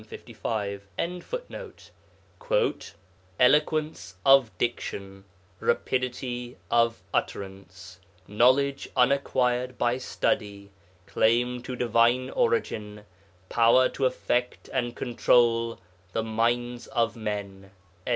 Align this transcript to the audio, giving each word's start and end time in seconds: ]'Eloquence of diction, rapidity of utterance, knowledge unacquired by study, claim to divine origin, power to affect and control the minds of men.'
]'Eloquence 3.39 4.15
of 4.25 4.57
diction, 4.57 5.25
rapidity 5.59 6.57
of 6.71 7.03
utterance, 7.13 7.99
knowledge 8.27 8.89
unacquired 8.95 9.77
by 9.77 9.99
study, 9.99 10.71
claim 11.05 11.61
to 11.61 11.75
divine 11.75 12.31
origin, 12.31 13.05
power 13.47 13.87
to 13.89 14.07
affect 14.07 14.67
and 14.73 14.95
control 14.95 15.77
the 16.13 16.23
minds 16.23 16.87
of 16.87 17.15
men.' 17.15 17.69